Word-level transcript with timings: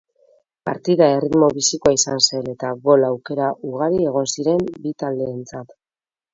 Partida 0.69 1.09
erritmo 1.17 1.49
bizikoa 1.57 1.93
izan 1.97 2.23
zen 2.29 2.49
eta 2.55 2.73
gol 2.89 3.07
aukera 3.11 3.53
ugari 3.73 4.03
egon 4.15 4.29
ziren 4.35 4.67
bi 4.87 4.99
taldeentzat. 5.05 5.81